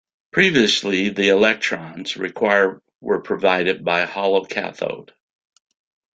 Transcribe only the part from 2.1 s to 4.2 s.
required were provided by a